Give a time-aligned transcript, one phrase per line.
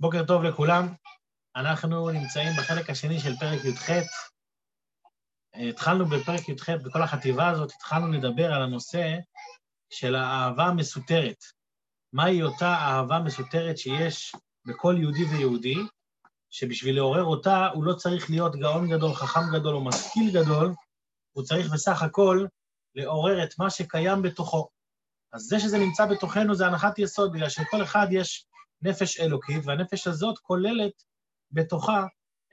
[0.00, 0.94] בוקר טוב לכולם.
[1.56, 3.90] אנחנו נמצאים בחלק השני של פרק י"ח.
[5.54, 9.16] התחלנו בפרק י"ח, בכל החטיבה הזאת, התחלנו לדבר על הנושא
[9.90, 11.44] של האהבה המסותרת.
[12.12, 14.34] מהי אותה אהבה מסותרת שיש
[14.66, 15.76] בכל יהודי ויהודי,
[16.50, 20.74] שבשביל לעורר אותה הוא לא צריך להיות גאון גדול, חכם גדול או משכיל גדול,
[21.32, 22.46] הוא צריך בסך הכל
[22.94, 24.68] לעורר את מה שקיים בתוכו.
[25.32, 28.46] אז זה שזה נמצא בתוכנו זה הנחת יסוד, בגלל שלכל אחד יש
[28.82, 30.92] נפש אלוקית, והנפש הזאת כוללת
[31.50, 32.06] בתוכה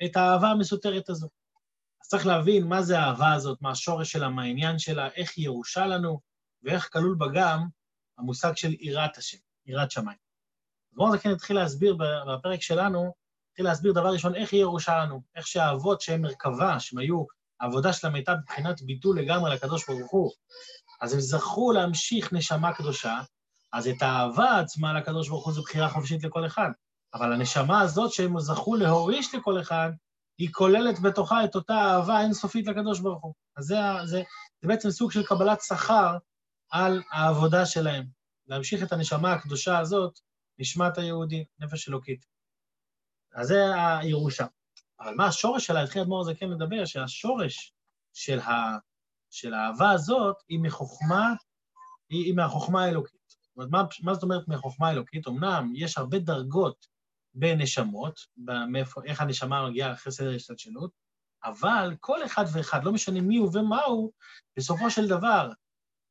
[0.05, 1.31] את האהבה המסותרת הזאת.
[2.03, 5.45] אז צריך להבין מה זה האהבה הזאת, מה השורש שלה, מה העניין שלה, איך היא
[5.45, 6.19] ירושה לנו,
[6.63, 7.67] ואיך כלול בה גם
[8.17, 10.17] המושג של יראת השם, יראת שמיים.
[10.91, 13.13] אז בואו כן נתחיל להסביר בפרק שלנו,
[13.49, 17.25] נתחיל להסביר דבר ראשון, איך היא ירושה לנו, איך שהאבות שהם מרכבה, שהם היו,
[17.59, 20.31] העבודה שלהם הייתה מבחינת ביטול לגמרי לקדוש ברוך הוא,
[21.01, 23.21] אז הם זכו להמשיך נשמה קדושה,
[23.73, 26.69] אז את האהבה עצמה לקדוש ברוך הוא זו בחירה חופשית לכל אחד.
[27.13, 29.89] אבל הנשמה הזאת שהם זכו להוריש לכל אחד,
[30.37, 33.33] היא כוללת בתוכה את אותה אהבה אינסופית לקדוש ברוך הוא.
[33.57, 34.21] אז זה, זה,
[34.61, 36.17] זה בעצם סוג של קבלת שכר
[36.69, 38.05] על העבודה שלהם.
[38.47, 40.19] להמשיך את הנשמה הקדושה הזאת,
[40.59, 42.25] נשמת היהודי, נפש אלוקית.
[43.35, 43.55] אז זה
[43.99, 44.45] הירושה.
[44.99, 45.83] אבל מה השורש שלה?
[45.83, 47.73] התחיל אדמו"ר הזקן לדבר, שהשורש
[48.13, 48.77] של, ה,
[49.29, 51.33] של האהבה הזאת היא מחוכמה,
[52.09, 53.20] היא, היא מהחוכמה האלוקית.
[53.61, 55.27] אומרת, מה, מה זאת אומרת מהחוכמה האלוקית?
[55.27, 56.87] אמנם יש הרבה דרגות
[57.33, 58.19] בנשמות,
[58.67, 60.91] מאיפה, איך הנשמה מגיעה אחרי סדר השתלשלות,
[61.43, 64.11] אבל כל אחד ואחד, לא משנה מי הוא ומה הוא,
[64.57, 65.49] בסופו של דבר,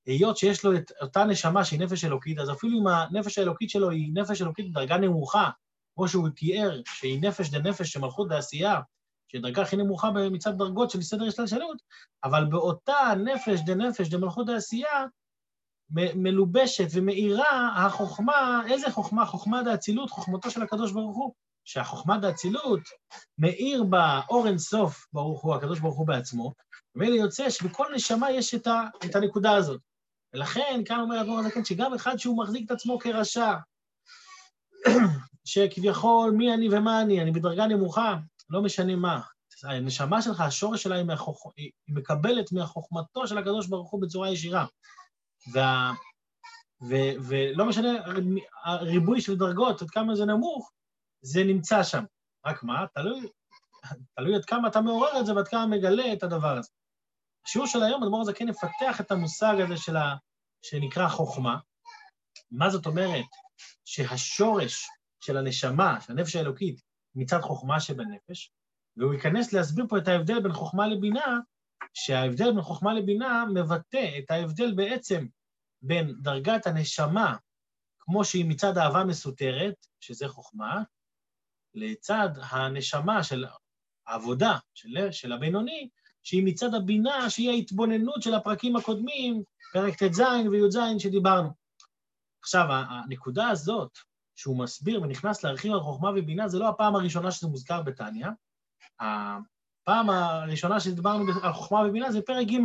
[0.07, 3.91] היות שיש לו את אותה נשמה שהיא נפש אלוקית, אז אפילו אם הנפש האלוקית שלו
[3.91, 5.51] היא נפש אלוקית בדרגה נמוכה,
[5.95, 8.81] כמו שהוא תיאר, שהיא נפש דנפש של מלכות ועשייה,
[9.29, 11.83] שהיא דרגה הכי נמוכה מצד דרגות של סדר השתלשלות,
[12.25, 14.49] אבל באותה נפש דנפש דמלכות
[15.93, 19.27] מלובשת ומאירה החוכמה, איזה חוכמה?
[19.27, 21.33] חוכמה דאצילות, חוכמתו של הקדוש ברוך הוא.
[21.65, 22.81] שהחוכמה דאצילות
[23.39, 26.53] מאיר בה אור אינסוף ברוך הוא, הקדוש ברוך הוא בעצמו,
[26.95, 29.81] ומילא יוצא שבכל נשמה יש את, ה, את הנקודה הזאת.
[30.35, 33.55] ולכן, כאן אומר אדמו"ר הזקן, שגם אחד שהוא מחזיק את עצמו כרשע,
[35.45, 38.17] שכביכול מי אני ומה אני, אני בדרגה נמוכה,
[38.51, 39.21] לא משנה מה.
[39.63, 41.53] הנשמה שלך, השורש שלה היא, מהחוכ...
[41.57, 44.67] היא מקבלת מהחוכמתו של הקדוש ברוך הוא בצורה ישירה.
[45.53, 45.93] וה...
[46.83, 46.95] ו...
[47.29, 47.89] ולא משנה
[48.65, 50.71] הריבוי של דרגות, עד כמה זה נמוך,
[51.23, 52.05] זה נמצא שם.
[52.47, 52.87] רק מה?
[52.95, 53.29] תלוי,
[54.17, 56.71] תלוי עד כמה אתה מעורר את זה ועד כמה מגלה את הדבר הזה.
[57.47, 60.15] השיעור של היום, אדמו"ר הזקן יפתח את המושג הזה של ה...
[60.63, 61.59] שנקרא חוכמה.
[62.51, 63.25] מה זאת אומרת?
[63.85, 64.89] שהשורש
[65.21, 66.81] של הנשמה, של הנפש האלוקית,
[67.15, 68.51] מצד חוכמה שבנפש,
[68.97, 71.39] והוא ייכנס להסביר פה את ההבדל בין חוכמה לבינה,
[71.95, 75.27] שההבדל בין חוכמה לבינה מבטא את ההבדל בעצם
[75.83, 77.37] בין דרגת הנשמה,
[77.99, 80.83] כמו שהיא מצד אהבה מסותרת, שזה חוכמה,
[81.75, 83.45] לצד הנשמה של
[84.07, 85.89] העבודה של, של הבינוני,
[86.23, 89.43] שהיא מצד הבינה, שהיא ההתבוננות של הפרקים הקודמים,
[89.73, 90.21] פרק ט"ז
[90.51, 91.51] וי"ז שדיברנו.
[92.43, 93.99] עכשיו, הנקודה הזאת,
[94.37, 98.27] שהוא מסביר ונכנס להרחיב על חוכמה ובינה, זה לא הפעם הראשונה שזה מוזכר בתניא.
[99.83, 102.57] הפעם הראשונה שדיברנו על חוכמה ובינה זה פרק ג',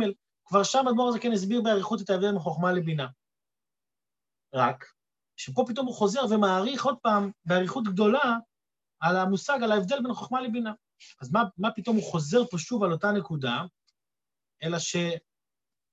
[0.44, 3.06] כבר שם אדמו"ר הזקן הסביר באריכות את ההבדל בין חוכמה לבינה.
[4.54, 4.84] רק
[5.36, 8.36] שפה פתאום הוא חוזר ומעריך עוד פעם באריכות גדולה
[9.00, 10.72] על המושג, על ההבדל בין חוכמה לבינה.
[11.20, 13.62] אז מה, מה פתאום הוא חוזר פה שוב על אותה נקודה,
[14.62, 14.96] אלא ש...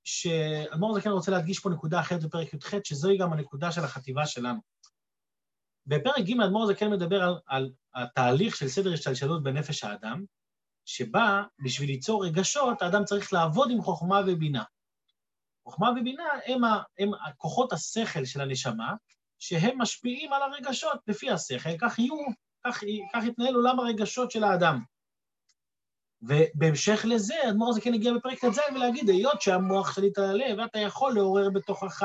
[0.03, 4.59] שאדמו"ר הזקן רוצה להדגיש פה נקודה אחרת בפרק י"ח, שזוהי גם הנקודה של החטיבה שלנו.
[5.85, 10.25] בפרק ג' אדמו"ר הזקן מדבר על, על התהליך של סדר השתלשלות בנפש האדם,
[10.85, 14.63] שבה בשביל ליצור רגשות, האדם צריך לעבוד עם חוכמה ובינה.
[15.65, 18.93] חוכמה ובינה הם, ה, הם כוחות השכל של הנשמה,
[19.39, 22.15] שהם משפיעים על הרגשות לפי השכל, כך יהיו,
[22.65, 22.83] כך,
[23.13, 24.83] כך יתנהל עולם הרגשות של האדם.
[26.21, 31.13] ובהמשך לזה, האדמו"ר הזה כן הגיע בפרק ט"ז ולהגיד, היות שהמוח שלי תעלה ואתה יכול
[31.13, 32.03] לעורר בתוכך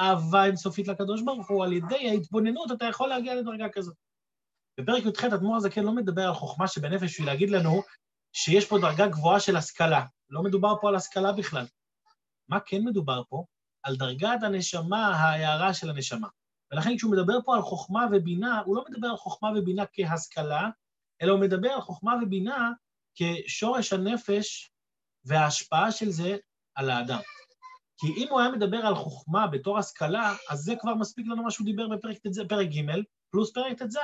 [0.00, 3.94] אהבה אינסופית לקדוש ברוך הוא, על ידי ההתבוננות אתה יכול להגיע לדרגה כזאת.
[4.80, 7.82] בפרק י"ח אדמו"ר הזה כן לא מדבר על חוכמה שבנפש בשביל להגיד לנו
[8.32, 10.04] שיש פה דרגה גבוהה של השכלה.
[10.30, 11.66] לא מדובר פה על השכלה בכלל.
[12.48, 13.44] מה כן מדובר פה?
[13.82, 16.28] על דרגת הנשמה, ההערה של הנשמה.
[16.72, 20.68] ולכן כשהוא מדבר פה על חוכמה ובינה, הוא לא מדבר על חוכמה ובינה כהשכלה,
[21.22, 22.70] אלא הוא מדבר על חוכמה ובינה
[23.14, 24.70] כשורש הנפש
[25.24, 26.36] וההשפעה של זה
[26.74, 27.20] על האדם.
[27.98, 31.50] כי אם הוא היה מדבר על חוכמה בתור השכלה, אז זה כבר מספיק לנו מה
[31.50, 33.96] שהוא דיבר בפרק ג' פלוס פרק ט"ז.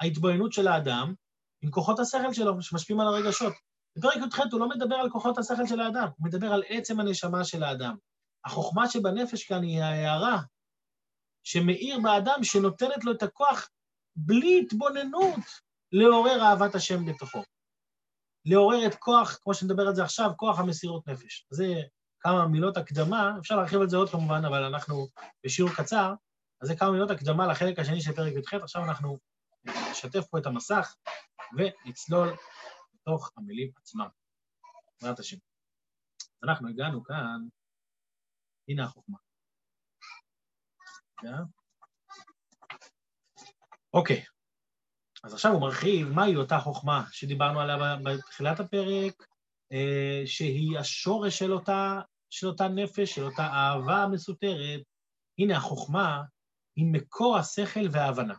[0.00, 1.14] ההתבוננות של האדם
[1.62, 3.52] עם כוחות השכל שלו שמשפיעים על הרגשות.
[3.96, 7.44] בפרק י"ח הוא לא מדבר על כוחות השכל של האדם, הוא מדבר על עצם הנשמה
[7.44, 7.96] של האדם.
[8.44, 10.38] החוכמה שבנפש כאן היא ההערה
[11.46, 13.68] שמאיר באדם, שנותנת לו את הכוח
[14.16, 15.40] בלי התבוננות,
[15.92, 17.42] לעורר אהבת השם בתוכו.
[18.44, 21.46] לעורר את כוח, כמו שנדבר על זה עכשיו, כוח המסירות נפש.
[21.50, 21.74] זה
[22.20, 25.06] כמה מילות הקדמה, אפשר להרחיב על זה עוד כמובן, אבל אנחנו
[25.46, 26.14] בשיעור קצר,
[26.62, 29.18] אז זה כמה מילות הקדמה לחלק השני של פרק י"ח, עכשיו אנחנו
[29.64, 30.96] נשתף פה את המסך
[31.56, 32.36] ונצלול
[32.94, 34.08] לתוך המילים עצמם.
[35.00, 35.36] בעזרת השם.
[36.44, 37.40] אנחנו הגענו כאן,
[38.68, 39.18] הנה החוכמה.
[43.94, 44.24] אוקיי,
[45.24, 49.26] אז עכשיו הוא מרחיב מהי אותה חוכמה שדיברנו עליה בתחילת הפרק,
[49.72, 52.00] אה, שהיא השורש של אותה,
[52.30, 54.80] של אותה נפש, של אותה אהבה מסותרת.
[55.38, 56.22] הנה, החוכמה
[56.76, 58.34] היא מקור השכל וההבנה,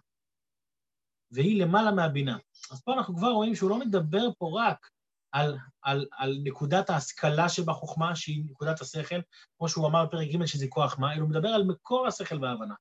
[1.34, 2.38] והיא למעלה מהבינה.
[2.72, 4.90] אז פה אנחנו כבר רואים שהוא לא מדבר פה רק
[5.32, 9.20] על, על, על נקודת ההשכלה שבחוכמה, שהיא נקודת השכל,
[9.58, 12.76] כמו שהוא אמר בפרק ג' שזה כוח מה, אלא הוא מדבר על מקור השכל וההבנה.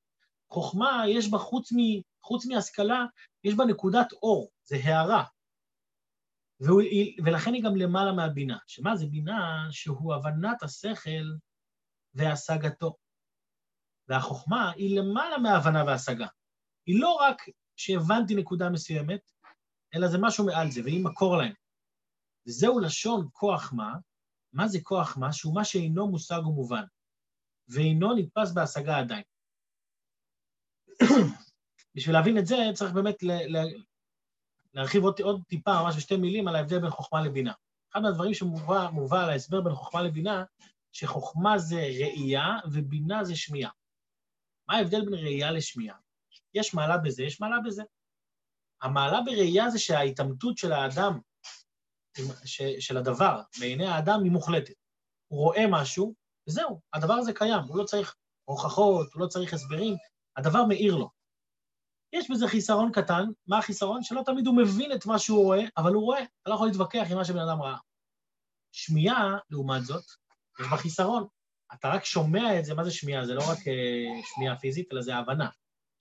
[0.51, 1.77] חוכמה, יש בה, חוץ, מ,
[2.23, 3.05] חוץ מהשכלה,
[3.45, 5.25] יש בה נקודת אור, זה הערה.
[6.61, 6.83] והוא,
[7.25, 8.59] ולכן היא גם למעלה מהבינה.
[8.67, 9.67] שמה זה בינה?
[9.71, 11.25] שהוא הבנת השכל
[12.15, 12.97] והשגתו.
[14.09, 16.27] והחוכמה היא למעלה מההבנה וההשגה.
[16.87, 17.43] היא לא רק
[17.77, 19.31] שהבנתי נקודה מסוימת,
[19.95, 21.53] אלא זה משהו מעל זה, והיא מקור להם.
[22.47, 23.93] וזהו לשון כוח מה,
[24.53, 25.33] מה זה כוח מה?
[25.33, 26.85] שהוא מה שאינו מושג ומובן,
[27.69, 29.23] ואינו נתפס בהשגה עדיין.
[31.95, 33.17] בשביל להבין את זה צריך באמת
[34.75, 37.53] להרחיב עוד, עוד טיפה, ממש בשתי מילים, על ההבדל בין חוכמה לבינה.
[37.93, 40.45] אחד מהדברים שמובא על ההסבר בין חוכמה לבינה,
[40.93, 43.71] שחוכמה זה ראייה ובינה זה שמיעה.
[44.69, 45.97] מה ההבדל בין ראייה לשמיעה?
[46.55, 47.83] יש מעלה בזה, יש מעלה בזה.
[48.83, 51.19] המעלה בראייה זה שההתעמתות של האדם,
[52.81, 54.75] של הדבר, בעיני האדם היא מוחלטת.
[55.29, 56.15] הוא רואה משהו,
[56.49, 58.15] וזהו, הדבר הזה קיים, הוא לא צריך
[58.45, 59.95] הוכחות, הוא לא צריך הסברים,
[60.37, 61.11] הדבר מאיר לו.
[62.13, 64.03] יש בזה חיסרון קטן, מה החיסרון?
[64.03, 67.07] שלא תמיד הוא מבין את מה שהוא רואה, אבל הוא רואה, אתה לא יכול להתווכח
[67.11, 67.79] עם מה שבן אדם ראה.
[68.73, 70.05] שמיעה, לעומת זאת,
[70.61, 71.27] יש בה חיסרון.
[71.75, 73.27] אתה רק שומע את זה, מה זה שמיעה?
[73.27, 75.49] זה לא רק uh, שמיעה פיזית, אלא זה הבנה.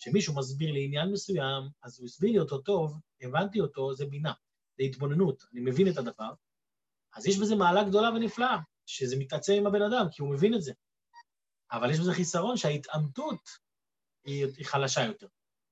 [0.02, 4.34] כשמישהו מסביר לי עניין מסוים, אז הוא הסביר לי אותו טוב, הבנתי אותו, זה בינה,
[4.78, 6.34] זה התבוננות, אני מבין את הדבר,
[7.16, 10.62] אז יש בזה מעלה גדולה ונפלאה, שזה מתעצם עם הבן אדם, כי הוא מבין את
[10.62, 10.74] זה.
[11.72, 13.50] אבל יש בזה חיסרון שההתעמתות
[14.26, 15.28] היא, היא חלשה יותר.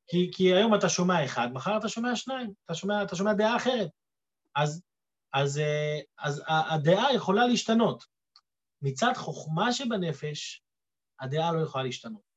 [0.08, 3.58] כי, כי היום אתה שומע אחד, מחר אתה שומע שניים, אתה שומע, אתה שומע דעה
[3.58, 3.90] אחרת.
[4.56, 4.84] אז,
[5.34, 8.06] אז, אה, אז הדעה יכולה להשתנות.
[8.82, 10.64] מצד חוכמה שבנפש,
[11.20, 12.29] הדעה לא יכולה להשתנות.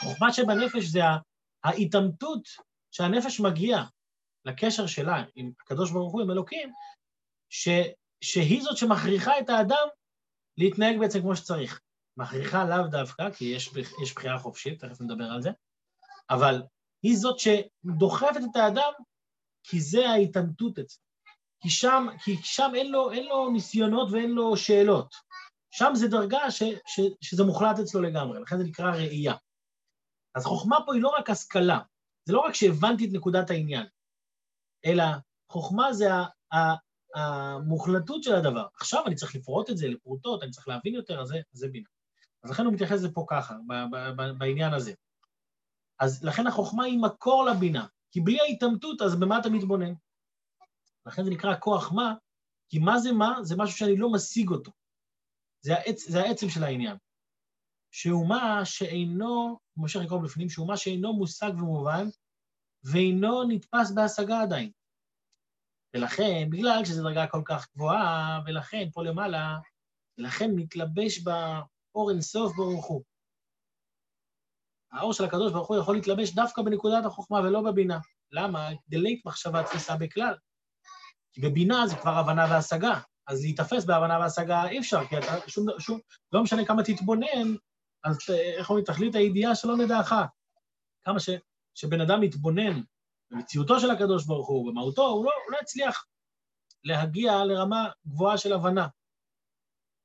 [0.00, 1.00] החוכמה שבנפש זה
[1.64, 2.48] ההתעמתות
[2.90, 3.86] שהנפש מגיעה
[4.44, 6.72] לקשר שלה עם הקדוש ברוך הוא, עם אלוקים,
[7.48, 7.68] ש,
[8.20, 9.88] שהיא זאת שמכריחה את האדם
[10.58, 11.80] להתנהג בעצם כמו שצריך.
[12.16, 13.70] מכריחה לאו דווקא, כי יש,
[14.02, 15.50] יש בחירה חופשית, תכף נדבר על זה,
[16.30, 16.62] אבל
[17.02, 18.92] היא זאת שדוחפת את האדם,
[19.62, 21.02] כי זה ההתעמתות אצלו.
[21.62, 25.14] כי שם, כי שם אין, לו, אין לו ניסיונות ואין לו שאלות.
[25.70, 29.34] שם זה דרגה ש, ש, שזה מוחלט אצלו לגמרי, לכן זה נקרא ראייה.
[30.34, 31.78] אז חוכמה פה היא לא רק השכלה,
[32.24, 33.86] זה לא רק שהבנתי את נקודת העניין,
[34.84, 35.04] אלא
[35.52, 36.08] חוכמה זה
[37.14, 38.66] המוחלטות של הדבר.
[38.74, 41.88] עכשיו אני צריך לפרוט את זה לפרוטות, אני צריך להבין יותר, אז זה, זה בינה.
[42.42, 43.54] אז לכן הוא מתייחס לזה פה ככה,
[44.38, 44.92] בעניין הזה.
[46.00, 49.92] אז לכן החוכמה היא מקור לבינה, כי בלי ההתעמתות, אז במה אתה מתבונן?
[51.06, 52.14] לכן זה נקרא כוח מה,
[52.68, 53.38] כי מה זה מה?
[53.42, 54.72] זה משהו שאני לא משיג אותו.
[55.60, 56.96] זה, העצ, זה העצם של העניין.
[57.90, 62.06] שהוא מה שאינו, כמו לקרוא בפנים, שהוא מה שאינו מושג ומובן,
[62.84, 64.70] ואינו נתפס בהשגה עדיין.
[65.94, 69.58] ולכן, בגלל שזו דרגה כל כך גבוהה, ולכן פה למעלה,
[70.18, 73.02] ולכן מתלבש באור אינסוף ברוך הוא.
[74.92, 77.98] האור של הקדוש ברוך הוא יכול להתלבש דווקא בנקודת החוכמה ולא בבינה.
[78.32, 78.68] למה?
[78.88, 80.34] דלית מחשבה תפיסה בכלל.
[81.32, 85.66] כי בבינה זה כבר הבנה והשגה, אז להיתפס בהבנה והשגה אי אפשר, כי אתה שום,
[85.78, 86.00] שום,
[86.32, 87.54] לא משנה כמה תתבונן,
[88.04, 90.12] אז איך אומרים, תכלית הידיעה שלא נדעך.
[91.02, 91.30] כמה ש,
[91.74, 92.82] שבן אדם מתבונן
[93.30, 96.06] במציאותו של הקדוש ברוך הוא, במהותו, הוא לא, הוא לא יצליח
[96.84, 98.86] להגיע לרמה גבוהה של הבנה.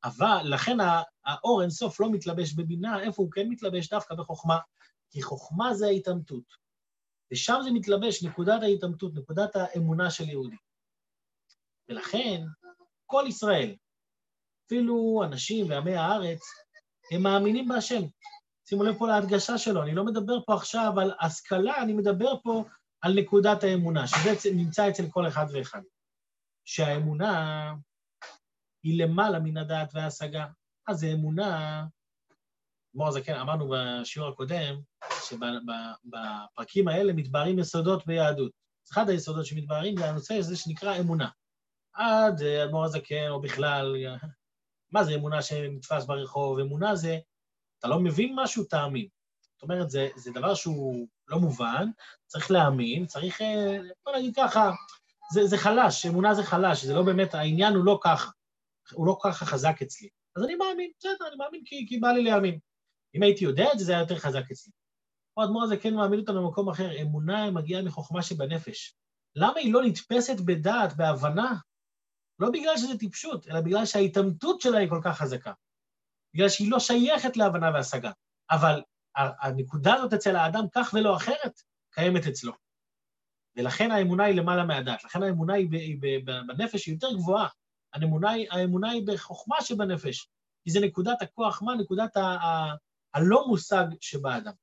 [0.04, 0.78] אבל לכן
[1.25, 3.90] האור אינסוף לא מתלבש בבינה, איפה הוא כן מתלבש?
[3.90, 4.58] דווקא בחוכמה.
[5.10, 6.44] כי חוכמה זה ההתעמתות.
[7.32, 10.56] ושם זה מתלבש, נקודת ההתעמתות, נקודת האמונה של יהודי.
[11.90, 12.44] ולכן,
[13.06, 13.75] כל ישראל,
[14.66, 16.42] אפילו אנשים ועמי הארץ,
[17.12, 18.02] הם מאמינים בהשם.
[18.70, 22.64] שימו לב פה להדגשה שלו, אני לא מדבר פה עכשיו על השכלה, אני מדבר פה
[23.02, 25.82] על נקודת האמונה, שזה נמצא אצל כל אחד ואחד.
[26.66, 27.74] שהאמונה
[28.84, 30.46] היא למעלה מן הדעת וההשגה.
[30.88, 31.86] אז אמונה
[32.92, 34.76] אדמו"ר הזקן, אמרנו בשיעור הקודם,
[35.26, 38.52] שבפרקים האלה מתבהרים יסודות ביהדות.
[38.92, 41.30] אחד היסודות שמתבהרים זה הנושא הזה שנקרא אמונה.
[41.94, 43.96] עד אדמו"ר הזקן, או בכלל,
[44.92, 46.60] מה זה אמונה שנתפס ברחוב?
[46.60, 47.18] אמונה זה,
[47.80, 49.08] אתה לא מבין משהו, תאמין.
[49.54, 51.88] זאת אומרת, זה, זה דבר שהוא לא מובן,
[52.27, 54.72] צריך להאמין, צריך, אה, בוא נגיד ככה,
[55.34, 58.32] זה, זה חלש, אמונה זה חלש, זה לא באמת, העניין הוא לא ככה,
[58.94, 60.10] הוא לא ככה חזק אצלי.
[60.36, 62.60] אז אני מאמין, בסדר, אני מאמין כי, כי בא לי להאמין.
[63.15, 64.72] אם הייתי יודע את זה, זה היה יותר חזק אצלי.
[65.34, 68.96] פה האדמו"ר הזה כן מעמיד אותנו במקום אחר, אמונה מגיעה מחוכמה שבנפש.
[69.36, 71.56] למה היא לא נתפסת בדעת, בהבנה?
[72.39, 75.54] לא בגלל שזה טיפשות, אלא בגלל שההתעמתות שלה היא כל כך חזקה.
[76.34, 78.12] בגלל שהיא לא שייכת להבנה והשגה.
[78.51, 78.82] אבל
[79.15, 81.62] הנקודה הזאת אצל האדם, כך ולא אחרת,
[81.92, 82.54] קיימת אצלו.
[83.56, 85.04] ולכן האמונה היא למעלה מהדת.
[85.04, 87.48] לכן האמונה היא, בנפש היא יותר גבוהה.
[87.94, 90.30] האמונה היא, האמונה היא בחוכמה שבנפש,
[90.63, 91.75] כי זה נקודת הכוח, מה?
[91.75, 92.75] נקודת ה, ה,
[93.13, 94.54] הלא מושג שבאדם.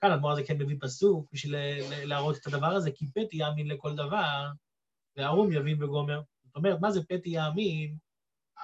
[0.00, 1.54] כאן הדמור הזה כן מביא פסוק בשביל
[2.04, 4.48] להראות את הדבר הזה, כי פתי יאמין לכל דבר,
[5.16, 6.20] וערום יבין וגומר.
[6.56, 7.96] אומרת, מה זה פתי יאמין?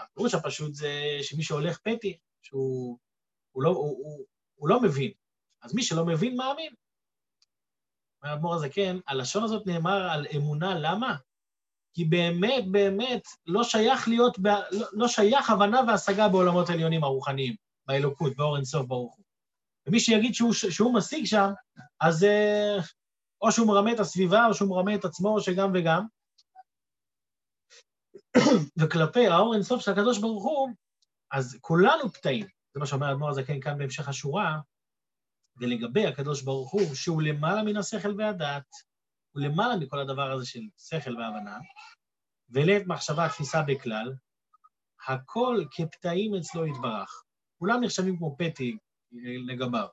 [0.01, 2.99] הפירוש הפשוט זה שמי שהולך פתי, שהוא
[3.53, 5.11] הוא לא, הוא, הוא, הוא לא מבין.
[5.63, 6.75] אז מי שלא מבין, מאמין.
[8.23, 11.17] אומר האדמו"ר הזה, כן, הלשון הזאת נאמר על אמונה, למה?
[11.95, 14.39] כי באמת, באמת, לא שייך להיות.
[14.71, 17.55] לא, לא שייך הבנה והשגה בעולמות העליונים הרוחניים,
[17.87, 19.25] באלוקות, באור אינסוף ברוך הוא.
[19.87, 21.51] ומי שיגיד שהוא, שהוא משיג שם,
[22.01, 22.77] אז אה,
[23.43, 26.07] או שהוא מרמה את הסביבה, או שהוא מרמה את עצמו, או שגם וגם.
[28.79, 30.71] וכלפי האור אינסוף של הקדוש ברוך הוא,
[31.33, 32.47] אז כולנו פתאים.
[32.75, 34.59] זה מה שאומר האדמו"ר הזקן כאן בהמשך השורה,
[35.57, 38.67] ולגבי הקדוש ברוך הוא, שהוא למעלה מן השכל והדעת,
[39.33, 41.59] הוא למעלה מכל הדבר הזה של שכל והבנה,
[42.51, 44.13] ולעת מחשבה תפיסה בכלל,
[45.09, 47.23] הכל כפתאים אצלו יתברך.
[47.59, 48.77] כולם נחשבים כמו פתי
[49.49, 49.87] לגביו.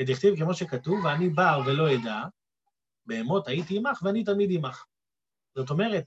[0.00, 2.22] דכתיב כמו שכתוב, ואני בר ולא אדע,
[3.06, 4.84] בהמות הייתי עמך ואני תמיד עמך.
[5.54, 6.04] זאת אומרת,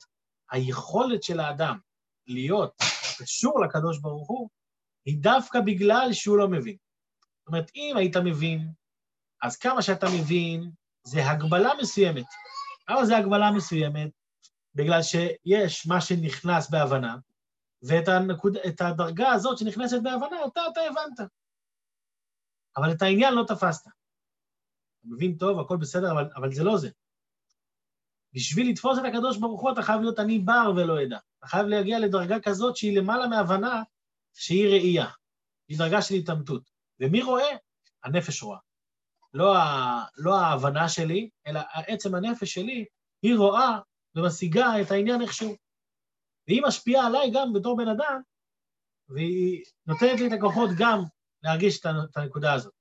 [0.51, 1.79] היכולת של האדם
[2.27, 2.75] להיות
[3.20, 4.50] קשור לקדוש ברוך הוא,
[5.06, 6.77] היא דווקא בגלל שהוא לא מבין.
[7.39, 8.72] זאת אומרת, אם היית מבין,
[9.41, 10.72] אז כמה שאתה מבין,
[11.03, 12.25] זה הגבלה מסוימת.
[12.89, 14.10] למה זה הגבלה מסוימת?
[14.75, 17.18] בגלל שיש מה שנכנס בהבנה,
[17.82, 21.29] ואת הנקוד, הדרגה הזאת שנכנסת בהבנה, אותה אתה הבנת.
[22.77, 23.88] אבל את העניין לא תפסת.
[23.88, 26.89] אתה מבין טוב, הכל בסדר, אבל, אבל זה לא זה.
[28.33, 31.17] בשביל לתפוס את הקדוש ברוך הוא, אתה חייב להיות אני בר ולא אדע.
[31.39, 33.83] אתה חייב להגיע לדרגה כזאת שהיא למעלה מהבנה,
[34.33, 35.07] שהיא ראייה.
[35.67, 36.69] היא דרגה של התעמתות.
[37.00, 37.55] ומי רואה?
[38.03, 38.59] הנפש רואה.
[39.33, 42.86] לא, ה, לא ההבנה שלי, אלא עצם הנפש שלי,
[43.21, 43.79] היא רואה
[44.15, 45.55] ומשיגה את העניין איכשהו.
[46.48, 48.21] והיא משפיעה עליי גם בתור בן אדם,
[49.09, 51.03] והיא נותנת לי את הכוחות גם
[51.43, 52.74] להרגיש את הנקודה הזאת.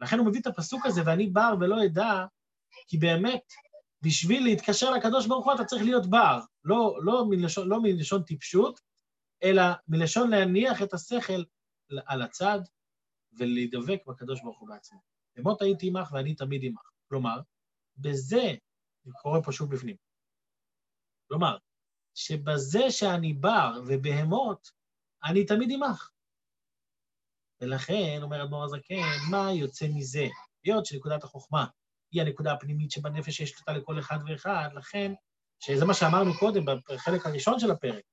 [0.00, 2.26] לכן הוא מביא את הפסוק הזה, ואני בר ולא אדע,
[2.88, 3.52] כי באמת,
[4.06, 8.80] בשביל להתקשר לקדוש ברוך הוא אתה צריך להיות בר, לא, לא, מלשון, לא מלשון טיפשות,
[9.42, 11.44] אלא מלשון להניח את השכל
[12.06, 12.58] על הצד
[13.32, 15.00] ולהידבק בקדוש ברוך הוא בעצמו.
[15.38, 16.90] אמות הייתי עמך ואני תמיד עמך.
[17.08, 17.40] כלומר,
[17.96, 18.54] בזה,
[19.06, 19.96] אני קורא פה שוב בפנים,
[21.28, 21.56] כלומר,
[22.14, 24.70] שבזה שאני בר ובהמות,
[25.24, 26.10] אני תמיד עמך.
[27.60, 30.26] ולכן, אומר אדמו"ר הזקן, מה יוצא מזה?
[30.64, 31.66] היות שנקודת החוכמה
[32.10, 35.12] היא הנקודה הפנימית שבנפש יש אותה לכל אחד ואחד, לכן,
[35.60, 38.04] שזה מה שאמרנו קודם, בחלק הראשון של הפרק,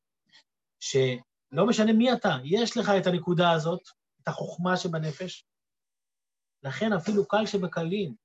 [0.80, 3.82] שלא משנה מי אתה, יש לך את הנקודה הזאת,
[4.22, 5.46] את החוכמה שבנפש,
[6.64, 8.16] לכן אפילו קל שבקלים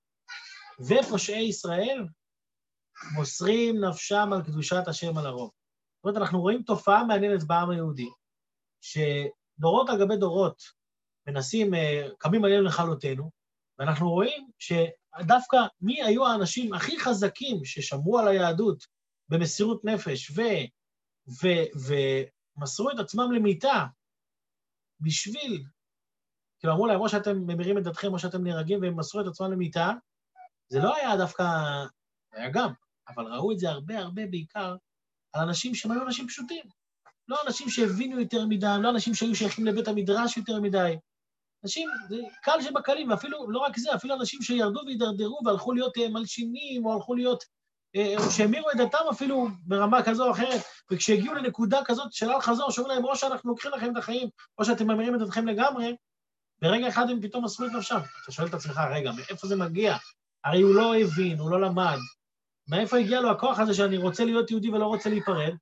[0.80, 2.06] ופושעי ישראל
[3.14, 5.50] מוסרים נפשם על קדושת השם על הרוב.
[5.50, 8.08] זאת אומרת, אנחנו רואים תופעה מעניינת בעם היהודי,
[8.80, 10.62] שדורות על גבי דורות
[11.26, 13.30] מנסים, אה, קמים עלינו לכלותנו,
[13.78, 14.50] ואנחנו רואים
[15.20, 18.86] שדווקא מי היו האנשים הכי חזקים ששמרו על היהדות
[19.28, 20.42] במסירות נפש ו,
[21.28, 21.48] ו,
[22.56, 23.84] ומסרו את עצמם למיתה
[25.00, 25.64] בשביל
[26.58, 29.52] כאילו אמרו להם, או שאתם ממירים את דתכם או שאתם נהרגים והם מסרו את עצמם
[29.52, 29.90] למיתה,
[30.68, 31.44] זה לא היה דווקא,
[32.32, 32.72] היה גם,
[33.08, 34.76] אבל ראו את זה הרבה הרבה בעיקר
[35.32, 36.64] על אנשים שהם היו אנשים פשוטים.
[37.28, 40.96] לא אנשים שהבינו יותר מדי, לא אנשים שהיו שייכים לבית המדרש יותר מדי.
[41.64, 46.08] אנשים, זה קל שבקלים, ואפילו, לא רק זה, אפילו אנשים שירדו והידרדרו והלכו להיות אה,
[46.08, 47.44] מלשינים, או הלכו להיות,
[47.96, 50.60] אה, או שהמירו את דתם אפילו ברמה כזו או אחרת,
[50.90, 54.64] וכשהגיעו לנקודה כזאת של אל חזור, שאומרים להם, או שאנחנו לוקחים לכם את החיים, או
[54.64, 55.96] שאתם ממירים את דתכם לגמרי,
[56.62, 57.98] ברגע אחד הם פתאום מסרו את נפשם.
[58.22, 59.96] אתה שואל את עצמך, רגע, מאיפה זה מגיע?
[60.44, 61.98] הרי הוא לא הבין, הוא לא למד.
[62.68, 65.54] מאיפה הגיע לו הכוח הזה שאני רוצה להיות יהודי ולא רוצה להיפרד?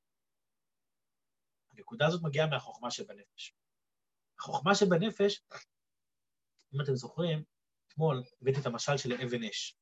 [1.73, 3.55] הנקודה הזאת מגיעה מהחוכמה שבנפש.
[4.39, 5.41] החוכמה שבנפש
[6.75, 7.45] אם אתם זוכרים,
[7.89, 9.79] אתמול הבאתי את המשל של אבן אש.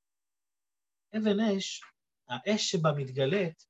[1.17, 1.81] אבן אש,
[2.29, 3.67] האש שבה מתגלית,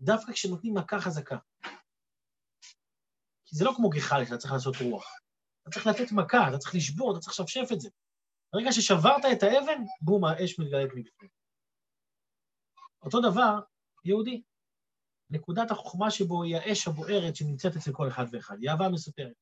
[0.00, 1.38] דווקא כשנותנים מכה חזקה.
[3.44, 5.18] כי זה לא כמו גחל שאתה צריך לעשות רוח.
[5.62, 7.88] אתה צריך לתת מכה, אתה צריך לשבור, אתה צריך לשפשף את זה.
[8.52, 11.30] ברגע ששברת את האבן, בום, האש מתגלית מבפנים.
[13.02, 13.60] אותו דבר,
[14.04, 14.42] יהודי.
[15.30, 19.32] נקודת החוכמה שבו היא האש הבוערת שנמצאת אצל כל אחד ואחד, היא אהבה מסופרת.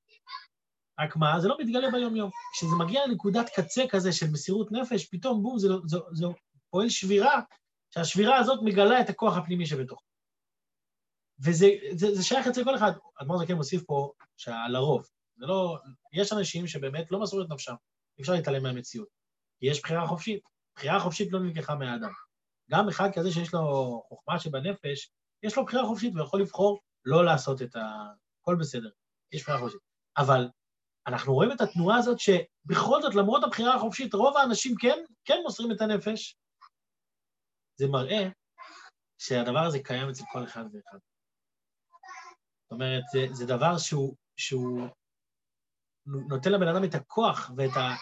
[1.01, 2.31] רק מה, זה לא מתגלה ביום-יום.
[2.53, 6.27] כשזה מגיע לנקודת קצה כזה של מסירות נפש, פתאום בום, זה, זה, זה
[6.71, 7.41] פועל שבירה,
[7.91, 10.03] שהשבירה הזאת מגלה את הכוח הפנימי שבתוכו.
[11.45, 12.93] וזה זה, זה שייך אצל כל אחד.
[13.23, 15.79] אדמור זקן מוסיף פה שלרוב, זה לא...
[16.13, 17.75] יש אנשים שבאמת לא מסרו את נפשם,
[18.19, 19.09] אי אפשר להתעלם מהמציאות.
[19.63, 20.43] יש בחירה חופשית.
[20.77, 22.13] בחירה חופשית לא נלקחה מהאדם.
[22.71, 25.11] גם אחד כזה שיש לו חוכמה שבנפש,
[25.43, 28.07] יש לו בחירה חופשית והוא יכול לבחור לא לעשות את ה...
[28.41, 28.89] הכל בסדר,
[29.33, 29.81] יש בחירה חופשית.
[30.19, 30.49] אבל
[31.07, 35.73] אנחנו רואים את התנועה הזאת שבכל זאת, למרות הבחירה החופשית, רוב האנשים כן, כן מוסרים
[35.73, 36.37] את הנפש.
[37.77, 38.29] זה מראה
[39.19, 40.99] שהדבר הזה קיים אצל כל אחד ואחד.
[42.63, 44.89] זאת אומרת, זה, זה דבר שהוא, שהוא
[46.07, 47.95] נותן לבן אדם את הכוח ואת ה,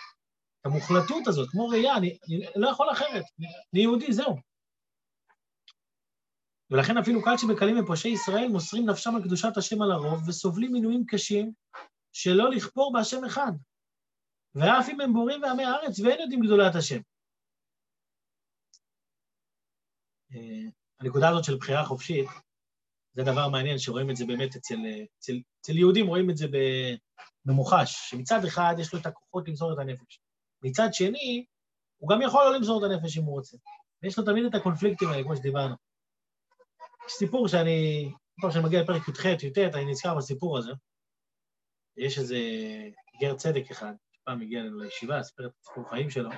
[0.64, 3.24] המוחלטות הזאת, כמו ראייה, אני, אני לא יכול אחרת,
[3.74, 4.36] אני יהודי, זהו.
[6.70, 11.04] ולכן אפילו קלצ'י בקלים ופושעי ישראל מוסרים נפשם על קדושת השם על הרוב וסובלים מינויים
[11.06, 11.52] קשים
[12.14, 13.52] שלא לכפור בהשם אחד.
[14.54, 17.00] ואף אם הם בורים ועמי הארץ ואין יודעים גדולת השם.
[20.34, 22.26] אה, הנקודה הזאת של בחירה חופשית,
[23.12, 24.74] זה דבר מעניין שרואים את זה באמת אצל,
[25.18, 26.46] אצל, אצל יהודים, רואים את זה
[27.44, 30.20] במוחש, שמצד אחד יש לו את הכוחות למסור את הנפש.
[30.62, 31.44] מצד שני,
[31.98, 33.56] הוא גם יכול לא למסור את הנפש אם הוא רוצה.
[34.02, 35.74] ויש לו תמיד את הקונפליקטים האלה, כמו שדיברנו.
[37.06, 40.72] יש סיפור שאני, כל פעם שאני מגיע לפרק י"ח, י"ט, אני נזכר בסיפור הזה.
[41.96, 42.38] יש איזה
[43.20, 46.30] גר צדק אחד, שפעם הגיע אלינו לישיבה, סיפר את סיפור החיים שלו.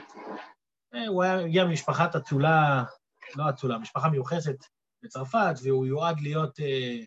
[0.94, 2.84] אה, הוא היה, הגיע ממשפחת אצולה,
[3.36, 4.56] לא אצולה, משפחה מיוחסת
[5.02, 7.04] בצרפת, והוא יועד להיות אה,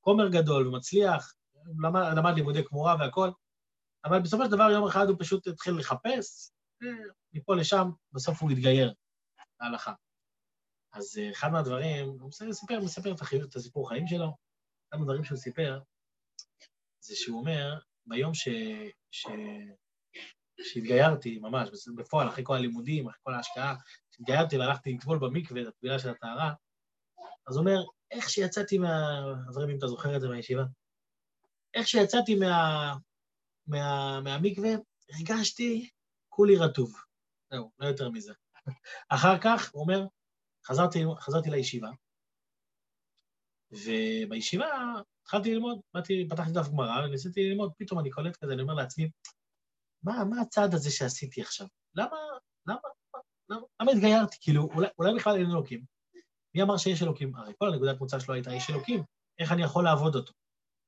[0.00, 1.34] כומר גדול ומצליח,
[1.82, 3.32] למד, למד לימודי כמורה והכול,
[4.04, 6.50] אבל בסופו של דבר יום אחד הוא פשוט התחיל לחפש,
[6.82, 6.88] אה,
[7.32, 8.94] מפה לשם, בסוף הוא התגייר
[9.60, 9.92] להלכה.
[10.92, 14.36] אז אה, אחד מהדברים, הוא מספר, מספר את הסיפור חיים שלו,
[14.88, 15.80] אחד מהדברים שהוא סיפר,
[17.00, 18.48] זה שהוא אומר, ביום ש...
[19.10, 19.26] ש...
[20.62, 23.74] שהתגיירתי, ממש, בפועל, אחרי כל הלימודים, אחרי כל ההשקעה,
[24.10, 26.52] כשהתגיירתי והלכתי לטבול במקווה, את הטבילה של הטהרה,
[27.48, 29.22] אז הוא אומר, איך שיצאתי מה...
[29.50, 30.62] אברהם, אם אתה זוכר את זה מהישיבה,
[31.74, 32.94] איך שיצאתי מה...
[33.66, 34.20] מה...
[34.20, 34.70] מהמקווה,
[35.10, 35.90] הרגשתי
[36.28, 36.94] כולי רטוב.
[37.50, 38.32] זהו, לא יותר מזה.
[39.08, 40.06] אחר כך, הוא אומר,
[40.66, 41.88] חזרתי, חזרתי לישיבה,
[43.72, 44.66] ובישיבה
[45.22, 49.10] התחלתי ללמוד, באתי, פתחתי דף גמרא וניסיתי ללמוד, פתאום אני קולט כזה, אני אומר לעצמי,
[50.02, 51.66] מה, מה הצעד הזה שעשיתי עכשיו?
[51.94, 52.16] למה,
[52.66, 52.78] למה,
[53.50, 54.36] למה, למה התגיירתי?
[54.40, 55.84] כאילו, אולי, אולי בכלל אין אלוקים.
[56.54, 57.36] מי אמר שיש אלוקים?
[57.36, 59.02] הרי כל הנקודת מוצא שלו הייתה, יש אלוקים,
[59.38, 60.32] איך אני יכול לעבוד אותו?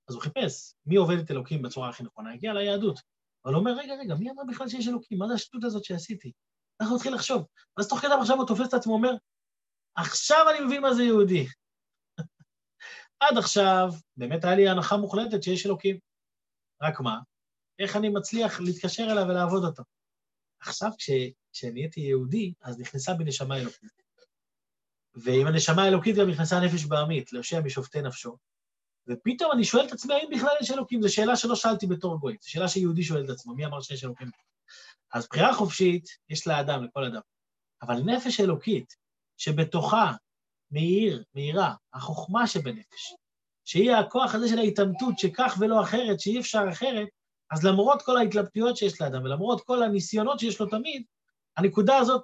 [0.08, 3.00] אז הוא חיפש מי עובד את אלוקים בצורה הכי נכונה, הגיע ליהדות.
[3.44, 5.18] אבל הוא אומר, רגע, רגע, מי אמר בכלל שיש אלוקים?
[5.18, 6.32] מה זה השטות הזאת שעשיתי?
[6.80, 7.46] אנחנו נתחיל לחשוב.
[7.76, 9.14] אז תוך כדי עכשיו הוא תופס את עצמו, אומר,
[9.96, 11.46] עכשיו אני מבין מה זה יהודי.
[13.30, 15.98] עד עכשיו, באמת היה לי הנחה מוחלטת שיש אלוקים.
[16.82, 17.18] רק מה?
[17.78, 19.82] איך אני מצליח להתקשר אליו ולעבוד אותו?
[20.60, 20.90] עכשיו,
[21.52, 23.90] כשנהייתי יהודי, אז נכנסה בי נשמה אלוקית.
[25.14, 28.36] ועם הנשמה האלוקית גם נכנסה הנפש בעמית, להושיע משופטי נפשו.
[29.08, 31.02] ופתאום אני שואל את עצמי, האם בכלל יש אלוקים?
[31.02, 34.04] זו שאלה שלא שאלתי בתור גוי, זו שאלה שיהודי שואל את עצמו, מי אמר שיש
[34.04, 34.30] אלוקים?
[35.12, 37.20] אז בחירה חופשית יש לאדם, לכל אדם.
[37.82, 38.94] אבל נפש אלוקית,
[39.36, 40.12] שבתוכה
[40.70, 43.14] מאיר, מאירה, החוכמה שבנפש,
[43.64, 47.08] שהיא הכוח הזה של ההתעמתות, שכך ולא אחרת, שאי אפשר אחרת,
[47.50, 51.02] אז למרות כל ההתלבטויות שיש לאדם, ולמרות כל הניסיונות שיש לו תמיד,
[51.56, 52.22] הנקודה הזאת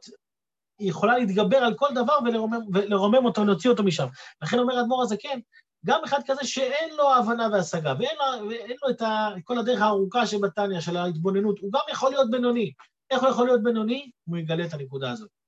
[0.80, 4.06] יכולה להתגבר על כל דבר ולרומם, ולרומם אותו, להוציא אותו משם.
[4.42, 5.40] לכן אומר אדמו"ר הזקן, כן,
[5.86, 9.80] גם אחד כזה שאין לו הבנה והשגה, ואין לו, ואין לו את ה, כל הדרך
[9.80, 12.72] הארוכה שבתניא, של ההתבוננות, הוא גם יכול להיות בינוני.
[13.10, 14.10] איך הוא יכול להיות בינוני?
[14.24, 15.39] הוא יגלה את הנקודה הזאת.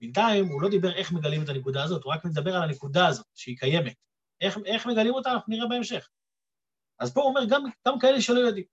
[0.00, 3.26] בינתיים הוא לא דיבר איך מגלים את הנקודה הזאת, הוא רק מדבר על הנקודה הזאת,
[3.34, 3.94] שהיא קיימת.
[4.40, 6.08] איך, איך מגלים אותה, אנחנו נראה בהמשך.
[6.98, 8.64] אז פה הוא אומר, גם, גם כאלה שלא יודעים.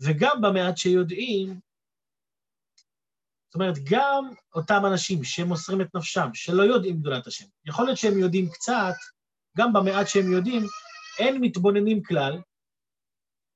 [0.00, 1.60] וגם במעט שיודעים,
[3.46, 8.18] זאת אומרת, גם אותם אנשים שמוסרים את נפשם, שלא יודעים גדולת השם, יכול להיות שהם
[8.18, 8.94] יודעים קצת,
[9.58, 10.62] גם במעט שהם יודעים,
[11.18, 12.40] אין מתבוננים כלל,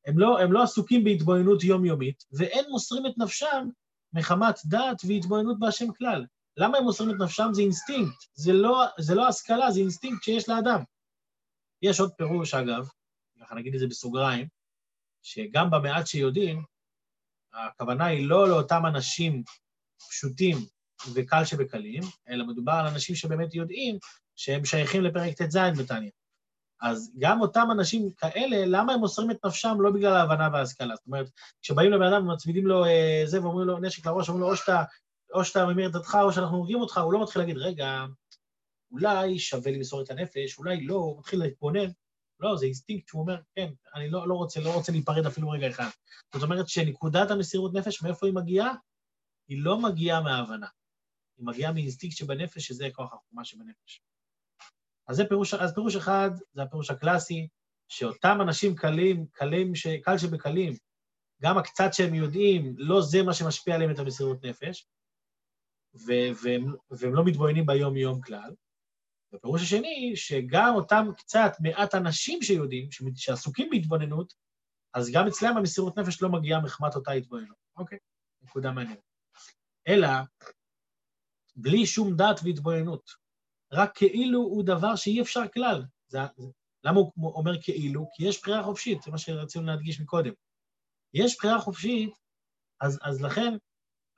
[0.06, 3.68] הם לא, הם לא עסוקים בהתבוננות יומיומית, ואין מוסרים את נפשם
[4.12, 6.26] מחמת דעת והתבוננות בהשם כלל.
[6.58, 7.48] למה הם מוסרים את נפשם?
[7.52, 10.82] זה אינסטינקט, זה לא, זה לא השכלה, זה אינסטינקט שיש לאדם.
[11.82, 12.88] יש עוד פירוש, אגב,
[13.40, 14.48] ככה נגיד את זה בסוגריים,
[15.22, 16.64] שגם במעט שיודעים,
[17.52, 19.42] הכוונה היא לא לאותם אנשים
[20.08, 20.56] פשוטים
[21.14, 23.98] וקל שבקלים, אלא מדובר על אנשים שבאמת יודעים
[24.36, 26.10] שהם שייכים לפרק ט"ז בתניא.
[26.80, 29.76] אז גם אותם אנשים כאלה, למה הם מוסרים את נפשם?
[29.80, 30.96] לא בגלל ההבנה וההשכלה.
[30.96, 31.30] זאת אומרת,
[31.62, 34.82] כשבאים לבן אדם ומצמידים לו אה, זה ואומרים לו נשק לראש, אומרים לו או שאתה,
[35.34, 38.04] או שאתה ממיר את דתך או שאנחנו הורגים אותך, הוא לא מתחיל להגיד, רגע,
[38.90, 41.90] אולי שווה לי למסור את הנפש, אולי לא, הוא מתחיל להתבונן.
[42.40, 45.68] לא, זה אינסטינקט שהוא אומר, כן, אני לא, לא רוצה, לא רוצה להיפרד אפילו רגע
[45.68, 45.88] אחד.
[46.34, 48.74] זאת אומרת שנקודת המסירות נפש, מאיפה היא מגיעה?
[49.48, 50.66] היא לא מגיעה מההבנה.
[51.38, 54.02] היא מגיעה מאינסטינקט שבנפש, שזה כוח החוכמה שבנפש.
[55.08, 57.48] אז זה פירוש, אז פירוש אחד, זה הפירוש הקלאסי,
[57.88, 60.72] שאותם אנשים קלים, קלים, ש, קל שבקלים,
[61.42, 64.86] גם הקצת שהם יודעים, לא זה מה שמשפיע עליהם את המסירות נפש,
[65.94, 68.54] והם, והם לא מתבוננים ביום-יום כלל.
[69.32, 74.34] והפירוש השני, שגם אותם קצת מעט אנשים שיודעים, שעסוקים בהתבוננות,
[74.94, 77.56] אז גם אצלם המסירות נפש לא מגיעה מחמת אותה התבוננות.
[77.76, 77.98] אוקיי,
[78.42, 79.00] נקודה מעניינת.
[79.88, 80.08] אלא,
[81.56, 83.10] בלי שום דעת והתבוננות,
[83.72, 85.84] רק כאילו הוא דבר שאי אפשר כלל.
[86.08, 86.18] זה,
[86.84, 88.06] למה הוא אומר כאילו?
[88.14, 90.32] כי יש בחירה חופשית, זה מה שרצינו להדגיש מקודם.
[91.14, 92.10] יש בחירה חופשית,
[92.80, 93.56] אז, אז לכן,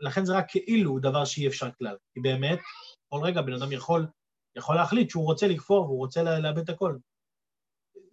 [0.01, 1.97] לכן זה רק כאילו דבר שאי אפשר כלל.
[2.15, 2.59] כי באמת,
[3.09, 4.07] כל רגע בן אדם יכול,
[4.57, 6.97] יכול להחליט שהוא רוצה לכפור והוא רוצה לאבד את הכל.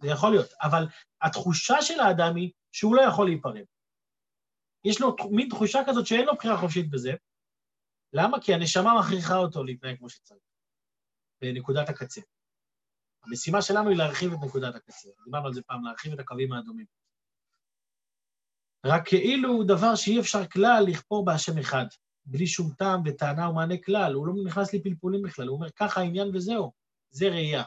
[0.02, 0.50] זה יכול להיות.
[0.62, 0.86] אבל
[1.22, 3.64] התחושה של האדם היא שהוא לא יכול להיפרד.
[4.84, 7.12] יש לו מין תחושה כזאת שאין לו בחירה חופשית בזה.
[8.12, 8.40] למה?
[8.40, 10.42] כי הנשמה מכריחה אותו להתנהג כמו שצריך.
[11.40, 12.20] בנקודת הקצה.
[13.22, 15.08] המשימה שלנו היא להרחיב את נקודת הקצה.
[15.24, 16.86] דיברנו על זה פעם, להרחיב את הקווים האדומים.
[18.86, 21.86] רק כאילו הוא דבר שאי אפשר כלל לכפור בהשם אחד,
[22.26, 26.36] בלי שום טעם וטענה ומענה כלל, הוא לא נכנס לפלפולים בכלל, הוא אומר, ככה העניין
[26.36, 26.72] וזהו,
[27.10, 27.62] זה ראייה.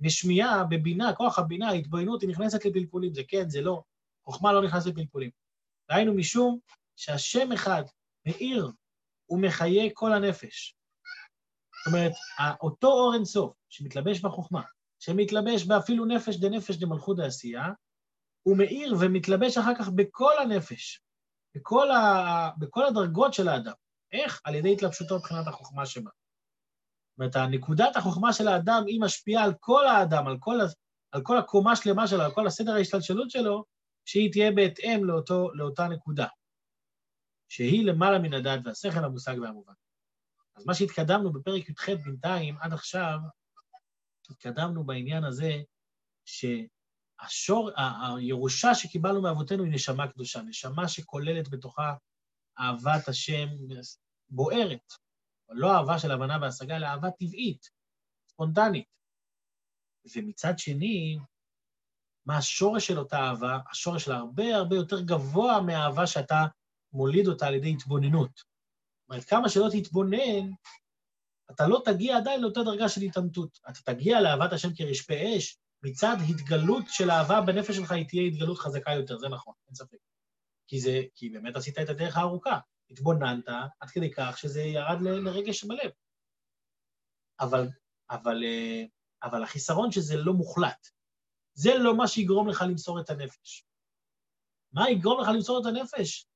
[0.00, 3.82] בשמיעה, בבינה, כוח הבינה, ההתבוננות, היא נכנסת לפלפולים, זה כן, זה לא.
[4.24, 5.30] חוכמה לא נכנסת לפלפולים.
[5.90, 6.58] ראינו משום
[6.96, 7.82] שהשם אחד
[8.26, 8.70] מאיר
[9.30, 10.76] ומחיה כל הנפש.
[11.84, 12.12] זאת אומרת,
[12.60, 14.62] אותו אור אינסוף שמתלבש בחוכמה,
[14.98, 17.64] שמתלבש באפילו נפש דנפש דמלכות העשייה,
[18.42, 21.00] הוא מאיר ומתלבש אחר כך בכל הנפש,
[21.54, 22.50] בכל, ה...
[22.58, 23.72] בכל הדרגות של האדם.
[24.12, 24.40] איך?
[24.44, 26.10] על ידי התלבשותו מבחינת החוכמה שבה.
[27.18, 30.58] זאת אומרת, נקודת החוכמה של האדם, היא משפיעה על כל האדם, על כל,
[31.12, 33.64] על כל הקומה שלמה שלו, על כל הסדר ההשתלשלות שלו,
[34.04, 36.26] שהיא תהיה בהתאם לאותו, לאותה נקודה,
[37.48, 39.72] שהיא למעלה מן הדעת והשכל, המושג והמובן.
[40.56, 43.18] אז מה שהתקדמנו בפרק י"ח בינתיים, עד עכשיו,
[44.30, 45.52] התקדמנו בעניין הזה
[47.22, 47.70] שהשור,
[48.16, 51.94] הירושה שקיבלנו מאבותינו היא נשמה קדושה, נשמה שכוללת בתוכה
[52.58, 53.48] אהבת השם
[54.30, 54.92] בוערת,
[55.48, 57.70] לא אהבה של הבנה והשגה, אלא אהבה טבעית,
[58.28, 58.84] ספונטנית.
[60.16, 61.18] ומצד שני,
[62.26, 63.58] מה השורש של אותה אהבה?
[63.70, 66.44] השורש שלה הרבה הרבה יותר גבוה מהאהבה שאתה
[66.92, 68.42] מוליד אותה על ידי התבוננות.
[69.08, 70.50] אומרת, כמה שלא תתבונן,
[71.50, 73.58] אתה לא תגיע עדיין לאותה דרגה של התעמתות.
[73.70, 78.58] אתה תגיע לאהבת השם כרשפי אש, מצד התגלות של אהבה בנפש שלך, היא תהיה התגלות
[78.58, 79.98] חזקה יותר, זה נכון, אין ספק.
[80.68, 82.58] כי זה, כי באמת עשית את הדרך הארוכה.
[82.90, 83.48] התבוננת
[83.80, 85.90] עד כדי כך שזה ירד ל, לרגש בלב.
[87.40, 87.68] אבל,
[88.10, 88.84] אבל, אה,
[89.22, 90.88] אבל החיסרון שזה לא מוחלט.
[91.54, 93.66] זה לא מה שיגרום לך למסור את הנפש.
[94.72, 96.26] מה יגרום לך למסור את הנפש?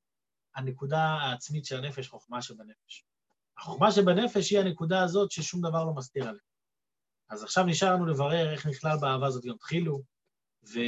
[0.55, 3.05] הנקודה העצמית של הנפש, חוכמה שבנפש.
[3.57, 6.41] החוכמה שבנפש היא הנקודה הזאת ששום דבר לא מסתיר עליה.
[7.29, 10.01] אז עכשיו נשאר לנו לברר איך נכלל באהבה הזאת יום תחילו,
[10.63, 10.79] ו...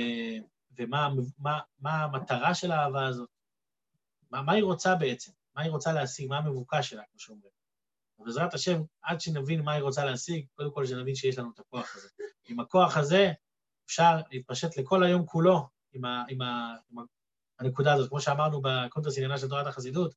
[0.78, 3.30] ומה מה, מה המטרה של האהבה הזאת,
[4.32, 7.52] מה, מה היא רוצה בעצם, מה היא רוצה להשיג, מה המבוקש שלה, כמו שאומרים.
[8.20, 11.96] ובעזרת השם, עד שנבין מה היא רוצה להשיג, קודם כל שנבין שיש לנו את הכוח
[11.96, 12.08] הזה.
[12.50, 13.32] עם הכוח הזה
[13.86, 17.06] אפשר להתפשט לכל היום כולו, עם, ה, עם, ה, עם
[17.60, 20.16] הנקודה הזאת, כמו שאמרנו בקונטרס עניינה של תורת החסידות,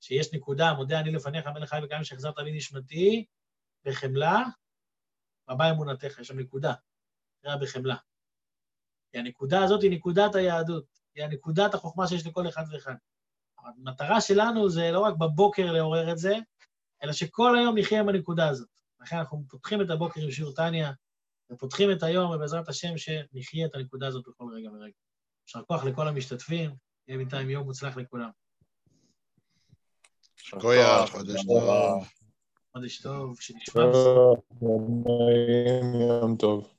[0.00, 3.24] שיש נקודה, מודה אני לפניך, מלך חי וקיים, שהחזרת בי נשמתי,
[3.84, 4.42] בחמלה,
[5.48, 6.74] רבה אמונתך, יש שם נקודה,
[7.38, 7.96] נקרא בחמלה.
[9.12, 12.94] כי הנקודה הזאת היא נקודת היהדות, היא הנקודת החוכמה שיש לכל אחד ואחד.
[13.58, 16.34] המטרה שלנו זה לא רק בבוקר לעורר את זה,
[17.02, 18.68] אלא שכל היום נחיה עם הנקודה הזאת.
[19.00, 20.92] לכן אנחנו פותחים את הבוקר עם שיעור טניה,
[21.52, 24.96] ופותחים את היום, ובעזרת השם שנחיה את הנקודה הזאת בכל רגע ורגע.
[25.46, 26.70] יישר כוח לכל המשתתפים,
[27.08, 28.30] יהיה בינתיים יום מוצלח לכולם.
[30.60, 32.23] כויה, חודש טוב.
[32.76, 33.82] חודש טוב, שנשמע.
[36.22, 36.73] יום טוב.